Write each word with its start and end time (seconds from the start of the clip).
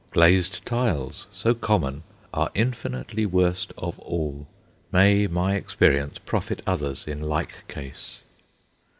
Glazed 0.09 0.65
tiles, 0.65 1.27
so 1.31 1.53
common, 1.53 2.01
are 2.33 2.49
infinitely 2.55 3.27
worst 3.27 3.71
of 3.77 3.99
all. 3.99 4.47
May 4.91 5.27
my 5.27 5.53
experience 5.53 6.17
profit 6.17 6.63
others 6.65 7.05
in 7.05 7.21
like 7.21 7.67
case! 7.67 8.23